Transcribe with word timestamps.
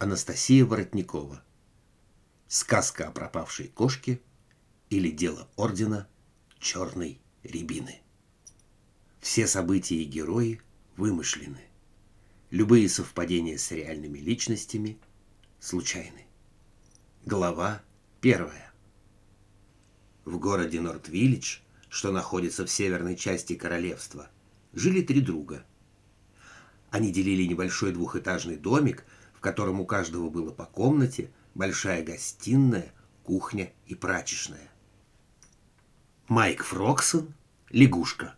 Анастасия 0.00 0.64
Воротникова. 0.64 1.42
Сказка 2.46 3.08
о 3.08 3.10
пропавшей 3.10 3.66
кошке 3.66 4.20
или 4.90 5.10
дело 5.10 5.48
ордена 5.56 6.06
черной 6.60 7.20
рябины. 7.42 8.00
Все 9.20 9.48
события 9.48 9.96
и 9.96 10.04
герои 10.04 10.62
вымышлены. 10.96 11.62
Любые 12.50 12.88
совпадения 12.88 13.58
с 13.58 13.72
реальными 13.72 14.20
личностями 14.20 14.98
случайны. 15.58 16.26
Глава 17.24 17.82
первая. 18.20 18.72
В 20.24 20.38
городе 20.38 20.80
Норт-Виллидж, 20.80 21.58
что 21.88 22.12
находится 22.12 22.64
в 22.64 22.70
северной 22.70 23.16
части 23.16 23.56
королевства, 23.56 24.30
жили 24.72 25.02
три 25.02 25.20
друга. 25.20 25.66
Они 26.90 27.10
делили 27.10 27.42
небольшой 27.42 27.90
двухэтажный 27.90 28.56
домик, 28.56 29.04
в 29.38 29.40
котором 29.40 29.80
у 29.80 29.86
каждого 29.86 30.30
было 30.30 30.50
по 30.50 30.64
комнате, 30.64 31.30
большая 31.54 32.02
гостиная, 32.02 32.92
кухня 33.22 33.72
и 33.86 33.94
прачечная. 33.94 34.68
Майк 36.26 36.64
Фроксон– 36.64 37.32
лягушка. 37.70 38.34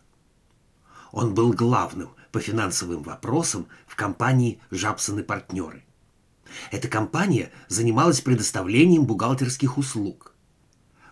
Он 1.11 1.33
был 1.33 1.53
главным 1.53 2.11
по 2.31 2.39
финансовым 2.39 3.01
вопросам 3.01 3.67
в 3.87 3.95
компании 3.95 4.61
«Жабсон 4.69 5.21
и 5.21 5.23
партнеры». 5.23 5.83
Эта 6.69 6.87
компания 6.87 7.51
занималась 7.67 8.21
предоставлением 8.21 9.05
бухгалтерских 9.05 9.79
услуг. 9.79 10.35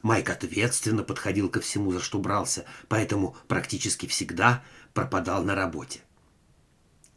Майк 0.03 0.29
ответственно 0.29 1.01
подходил 1.01 1.49
ко 1.49 1.61
всему, 1.61 1.91
за 1.91 1.99
что 1.99 2.19
брался, 2.19 2.65
поэтому 2.89 3.35
практически 3.47 4.05
всегда 4.05 4.63
пропадал 4.93 5.43
на 5.43 5.55
работе. 5.55 6.01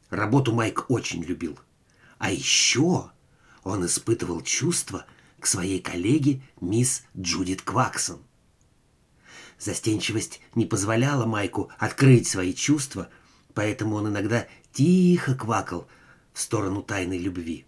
Работу 0.08 0.54
Майк 0.54 0.86
очень 0.88 1.22
любил. 1.22 1.58
А 2.22 2.30
еще 2.30 3.10
он 3.62 3.84
испытывал 3.84 4.40
чувства 4.40 5.04
к 5.38 5.46
своей 5.46 5.80
коллеге 5.80 6.42
мисс 6.60 7.02
Джудит 7.14 7.62
Кваксон– 7.62 8.22
Застенчивость 9.62 10.40
не 10.56 10.66
позволяла 10.66 11.24
Майку 11.24 11.70
открыть 11.78 12.26
свои 12.26 12.52
чувства, 12.52 13.08
поэтому 13.54 13.94
он 13.94 14.08
иногда 14.08 14.48
тихо 14.72 15.36
квакал 15.36 15.86
в 16.32 16.40
сторону 16.40 16.82
тайной 16.82 17.18
любви. 17.18 17.64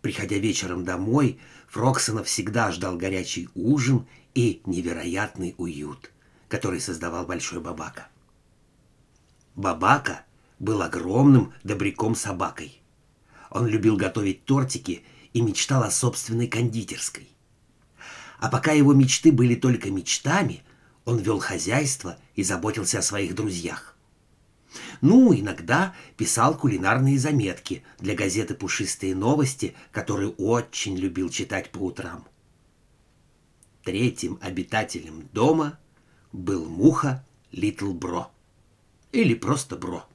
Приходя 0.00 0.38
вечером 0.38 0.84
домой, 0.84 1.38
Фроксона 1.68 2.24
всегда 2.24 2.72
ждал 2.72 2.96
горячий 2.96 3.48
ужин 3.54 4.08
и 4.34 4.60
невероятный 4.66 5.54
уют, 5.56 6.10
который 6.48 6.80
создавал 6.80 7.26
Большой 7.26 7.60
Бабака. 7.60 8.08
Бабака 9.54 10.24
был 10.58 10.82
огромным 10.82 11.52
добряком-собакой. 11.62 12.81
Он 13.52 13.66
любил 13.66 13.96
готовить 13.96 14.46
тортики 14.46 15.04
и 15.34 15.42
мечтал 15.42 15.82
о 15.82 15.90
собственной 15.90 16.48
кондитерской. 16.48 17.28
А 18.38 18.48
пока 18.48 18.72
его 18.72 18.94
мечты 18.94 19.30
были 19.30 19.54
только 19.54 19.90
мечтами, 19.90 20.62
он 21.04 21.18
вел 21.18 21.38
хозяйство 21.38 22.16
и 22.34 22.42
заботился 22.42 22.98
о 22.98 23.02
своих 23.02 23.34
друзьях. 23.34 23.94
Ну, 25.02 25.34
иногда 25.34 25.94
писал 26.16 26.56
кулинарные 26.56 27.18
заметки 27.18 27.84
для 27.98 28.14
газеты 28.14 28.54
«Пушистые 28.54 29.14
новости», 29.14 29.74
которую 29.90 30.32
очень 30.36 30.96
любил 30.96 31.28
читать 31.28 31.70
по 31.70 31.78
утрам. 31.78 32.26
Третьим 33.84 34.38
обитателем 34.40 35.28
дома 35.32 35.78
был 36.32 36.64
муха 36.64 37.22
Литл 37.50 37.92
Бро. 37.92 38.30
Или 39.10 39.34
просто 39.34 39.76
Бро. 39.76 40.06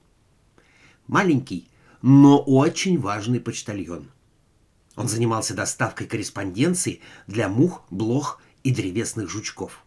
Маленький, 1.05 1.69
но 2.09 2.39
очень 2.39 2.97
важный 2.97 3.41
почтальон. 3.41 4.09
Он 4.95 5.09
занимался 5.09 5.53
доставкой 5.53 6.07
корреспонденции 6.07 7.01
для 7.27 7.49
мух, 7.49 7.83
блох 7.89 8.41
и 8.63 8.73
древесных 8.73 9.29
жучков. 9.29 9.83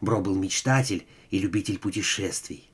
Бро 0.00 0.22
был 0.22 0.34
мечтатель 0.34 1.06
и 1.28 1.38
любитель 1.38 1.78
путешествий. 1.78 2.70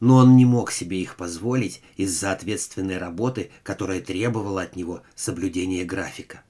Но 0.00 0.16
он 0.16 0.36
не 0.36 0.44
мог 0.44 0.72
себе 0.72 1.00
их 1.00 1.14
позволить 1.14 1.82
из-за 1.96 2.32
ответственной 2.32 2.98
работы, 2.98 3.52
которая 3.62 4.00
требовала 4.00 4.62
от 4.62 4.74
него 4.74 5.04
соблюдения 5.14 5.84
графика. 5.84 6.42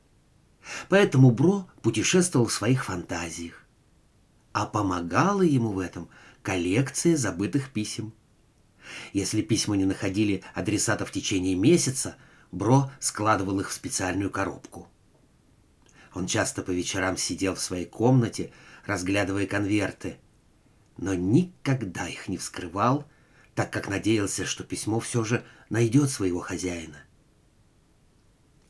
Поэтому 0.89 1.31
Бро 1.31 1.69
путешествовал 1.83 2.47
в 2.47 2.55
своих 2.55 2.87
фантазиях. 2.87 3.67
А 4.53 4.65
помогала 4.65 5.43
ему 5.43 5.73
в 5.73 5.79
этом 5.79 6.09
коллекция 6.41 7.19
забытых 7.19 7.71
писем. 7.71 8.15
Если 9.13 9.43
письма 9.43 9.77
не 9.77 9.85
находили 9.85 10.43
адресата 10.55 11.05
в 11.05 11.13
течение 11.13 11.55
месяца, 11.55 12.17
Бро 12.53 12.91
складывал 13.01 13.61
их 13.61 13.71
в 13.71 13.73
специальную 13.73 14.31
коробку. 14.31 14.89
Он 16.15 16.27
часто 16.27 16.63
по 16.63 16.71
вечерам 16.71 17.17
сидел 17.17 17.55
в 17.55 17.61
своей 17.61 17.87
комнате, 17.87 18.53
разглядывая 18.87 19.47
конверты, 19.47 20.17
но 20.97 21.15
никогда 21.15 22.09
их 22.09 22.29
не 22.29 22.39
вскрывал, 22.39 23.07
так 23.55 23.73
как 23.73 23.89
надеялся, 23.89 24.47
что 24.47 24.65
письмо 24.65 25.01
все 25.01 25.25
же 25.25 25.45
найдет 25.69 26.11
своего 26.11 26.41
хозяина. 26.41 26.97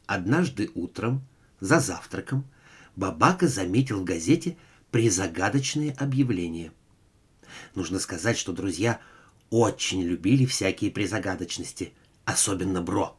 Однажды 0.07 0.71
утром, 0.75 1.27
за 1.61 1.81
завтраком, 1.81 2.49
Бабака 2.95 3.47
заметил 3.47 4.01
в 4.01 4.05
газете 4.05 4.57
призагадочное 4.91 5.95
объявление. 5.99 6.73
Нужно 7.75 7.99
сказать, 7.99 8.39
что 8.39 8.53
друзья 8.53 9.01
очень 9.51 10.03
любили 10.03 10.45
всякие 10.45 10.91
призагадочности, 10.91 11.93
особенно 12.25 12.83
Бро. 12.83 13.17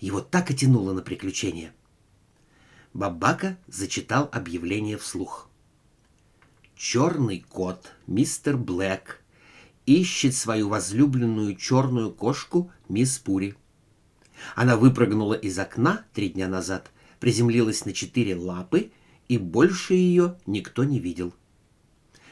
Его 0.00 0.20
так 0.20 0.50
и 0.50 0.54
тянуло 0.54 0.92
на 0.92 1.02
приключения. 1.02 1.72
Бабака 2.94 3.58
зачитал 3.66 4.28
объявление 4.32 4.96
вслух. 4.96 5.48
Черный 6.76 7.44
кот, 7.48 7.92
мистер 8.06 8.56
Блэк, 8.56 9.20
ищет 9.86 10.34
свою 10.34 10.68
возлюбленную 10.68 11.56
черную 11.56 12.12
кошку 12.12 12.70
мисс 12.88 13.18
Пури. 13.18 13.56
Она 14.54 14.76
выпрыгнула 14.76 15.34
из 15.34 15.58
окна 15.58 16.04
три 16.12 16.28
дня 16.28 16.46
назад, 16.46 16.90
приземлилась 17.20 17.84
на 17.84 17.92
четыре 17.92 18.36
лапы, 18.36 18.92
и 19.28 19.38
больше 19.38 19.94
ее 19.94 20.38
никто 20.46 20.84
не 20.84 21.00
видел. 21.00 21.34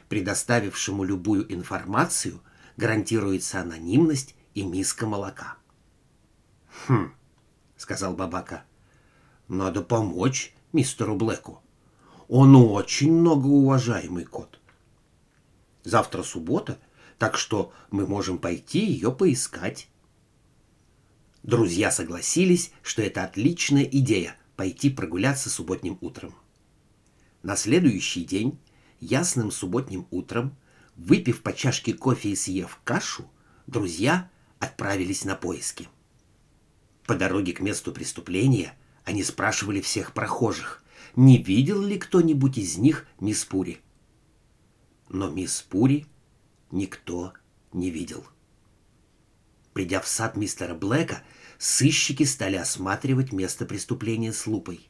Предоставившему 0.09 1.03
любую 1.03 1.53
информацию 1.53 2.41
гарантируется 2.77 3.61
анонимность 3.61 4.35
и 4.55 4.65
миска 4.65 5.07
молока. 5.07 5.57
«Хм»,— 6.87 7.13
сказал 7.77 8.15
Бабака,— 8.15 8.65
«надо 9.49 9.83
помочь 9.83 10.55
мистеру 10.73 11.17
Блэку. 11.17 11.63
Он 12.29 12.57
очень 12.57 13.13
многоуважаемый 13.13 14.25
кот. 14.25 14.61
Завтра 15.85 16.23
суббота, 16.23 16.79
так 17.19 17.39
что 17.39 17.73
мы 17.91 18.07
можем 18.07 18.39
пойти 18.39 18.85
ее 18.85 19.13
поискать. 19.13 19.89
Друзья 21.43 21.91
согласились, 21.91 22.73
что 22.83 23.03
это 23.03 23.25
отличная 23.25 23.85
идея– 23.85 24.37
пойти 24.57 24.91
прогуляться 24.91 25.49
субботним 25.51 25.99
утром. 26.01 26.35
На 27.43 27.57
следующий 27.57 28.25
день, 28.25 28.59
ясным 29.01 29.51
субботним 29.51 30.07
утром, 30.11 30.57
выпив 30.97 31.43
по 31.43 31.53
чашке 31.53 31.93
кофе 31.93 32.31
и 32.31 32.37
съев 32.37 32.81
кашу, 32.85 33.31
друзья 33.67 34.31
отправились 34.59 35.25
на 35.25 35.35
поиски. 35.35 35.89
По 37.05 37.15
дороге 37.15 37.53
к 37.53 37.61
месту 37.61 37.93
преступления 37.93 38.77
они 39.05 39.23
спрашивали 39.23 39.81
всех 39.81 40.13
прохожих, 40.13 40.83
не 41.15 41.39
видел 41.43 41.83
ли 41.83 41.99
кто-нибудь 41.99 42.59
из 42.59 42.77
них 42.77 43.07
мисс 43.21 43.45
Пури. 43.45 43.81
Но 45.09 45.31
мисс 45.31 45.63
Пури 45.63 46.07
никто 46.71 47.33
не 47.73 47.91
видел. 47.91 48.27
Придя 49.73 50.01
в 50.01 50.09
сад 50.09 50.37
мистера 50.37 50.75
Блэка, 50.75 51.23
сыщики 51.59 52.25
стали 52.25 52.57
осматривать 52.57 53.33
место 53.33 53.67
преступления 53.67 54.33
с 54.33 54.47
лупой. 54.47 54.89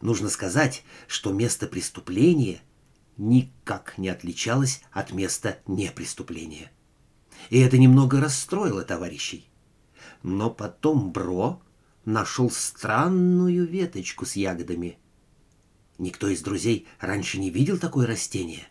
Нужно 0.00 0.30
сказать, 0.30 0.84
что 1.06 1.32
место 1.32 1.66
преступления 1.66 2.60
никак 3.18 3.98
не 3.98 4.08
отличалось 4.08 4.82
от 4.92 5.12
места 5.12 5.58
непреступления. 5.66 6.70
И 7.50 7.58
это 7.58 7.76
немного 7.78 8.20
расстроило 8.20 8.82
товарищей. 8.82 9.48
Но 10.22 10.50
потом 10.50 11.12
Бро 11.12 11.60
нашел 12.04 12.50
странную 12.50 13.66
веточку 13.66 14.24
с 14.24 14.36
ягодами. 14.36 14.98
Никто 15.98 16.28
из 16.28 16.40
друзей 16.42 16.86
раньше 17.00 17.38
не 17.38 17.50
видел 17.50 17.78
такое 17.78 18.06
растение. 18.06 18.66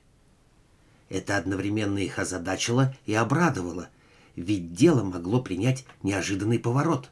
Это 1.10 1.38
одновременно 1.38 2.00
их 2.00 2.20
озадачило 2.20 2.96
и 3.06 3.14
обрадовало, 3.14 3.90
ведь 4.36 4.74
дело 4.74 5.04
могло 5.04 5.42
принять 5.42 5.86
неожиданный 6.04 6.60
поворот. 6.60 7.12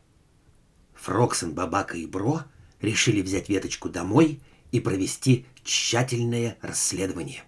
Фроксон, 0.95 1.53
Бабака 1.53 1.97
и 1.97 2.05
Бро 2.05 2.43
решили 2.81 3.21
взять 3.21 3.49
веточку 3.49 3.89
домой 3.89 4.41
и 4.75 4.81
провести 4.81 5.45
тщательное 5.63 6.57
расследование. 6.61 7.45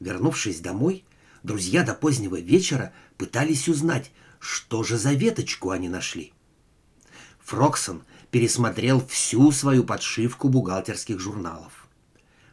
Вернувшись 0.00 0.60
домой, 0.60 1.04
друзья 1.42 1.84
до 1.84 1.92
позднего 1.92 2.40
вечера 2.40 2.94
пытались 3.18 3.68
узнать, 3.68 4.10
что 4.38 4.82
же 4.82 4.96
за 4.96 5.12
веточку 5.12 5.68
они 5.68 5.90
нашли. 5.90 6.32
Фроксон 7.40 8.02
пересмотрел 8.30 9.06
всю 9.06 9.52
свою 9.52 9.84
подшивку 9.84 10.48
бухгалтерских 10.48 11.20
журналов. 11.20 11.86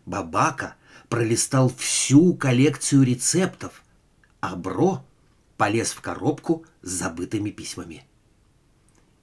Бабака 0.05 0.75
пролистал 1.07 1.73
всю 1.73 2.33
коллекцию 2.33 3.03
рецептов, 3.03 3.81
а 4.41 4.57
Бро 4.57 5.05
полез 5.55 5.93
в 5.93 6.01
коробку 6.01 6.65
с 6.81 6.89
забытыми 6.89 7.51
письмами. 7.51 8.05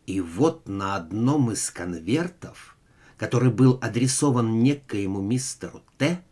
И 0.06 0.22
вот 0.22 0.66
на 0.66 0.96
одном 0.96 1.52
из 1.52 1.70
конвертов, 1.70 2.72
который 3.22 3.52
был 3.52 3.78
адресован 3.80 4.64
некоему 4.64 5.20
мистеру 5.20 5.84
Т, 5.96 6.24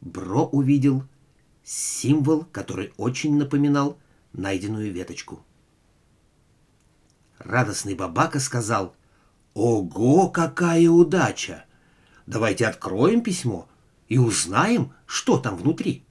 Бро 0.00 0.46
увидел 0.46 1.02
символ, 1.64 2.44
который 2.44 2.92
очень 2.96 3.36
напоминал 3.36 3.98
найденную 4.32 4.92
веточку. 4.92 5.44
Радостный 7.40 7.96
Бабака 7.96 8.38
сказал, 8.38 8.94
«Ого, 9.54 10.28
какая 10.28 10.88
удача! 10.88 11.64
Давайте 12.26 12.68
откроем 12.68 13.20
письмо 13.20 13.68
и 14.06 14.18
узнаем, 14.18 14.92
что 15.04 15.36
там 15.36 15.56
внутри». 15.56 16.04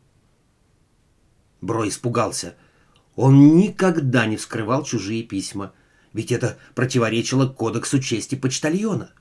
Бро 1.62 1.88
испугался. 1.88 2.58
Он 3.16 3.56
никогда 3.56 4.26
не 4.26 4.36
вскрывал 4.36 4.84
чужие 4.84 5.24
письма, 5.24 5.72
ведь 6.12 6.34
это 6.34 6.58
противоречило 6.76 7.48
кодексу 7.48 8.02
чести 8.02 8.36
почтальона. 8.36 9.14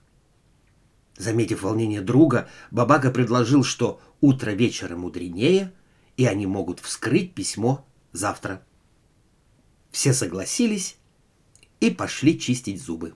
Заметив 1.16 1.62
волнение 1.62 2.02
друга, 2.02 2.48
Бабака 2.70 3.10
предложил, 3.10 3.64
что 3.64 4.00
утро 4.20 4.50
вечера 4.50 4.96
мудренее, 4.96 5.72
и 6.16 6.26
они 6.26 6.46
могут 6.46 6.80
вскрыть 6.80 7.34
письмо 7.34 7.86
завтра. 8.12 8.62
Все 9.90 10.12
согласились 10.12 10.96
и 11.80 11.90
пошли 11.90 12.38
чистить 12.38 12.82
зубы. 12.82 13.14